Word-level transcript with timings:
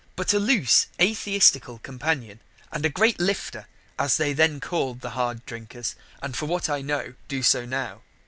but 0.15 0.33
a 0.33 0.39
loose 0.39 0.87
atheistical 0.99 1.77
companion, 1.77 2.39
and 2.71 2.83
a 2.87 2.89
great 2.89 3.19
Lifter, 3.19 3.67
as 3.99 4.17
they 4.17 4.33
then 4.33 4.59
call'd 4.59 5.01
the 5.01 5.11
hard 5.11 5.45
drinkers, 5.45 5.93
and 6.23 6.35
for 6.35 6.47
what 6.47 6.71
I 6.71 6.81
know 6.81 7.13
do 7.27 7.43
so 7.43 7.65
now. 7.67 8.01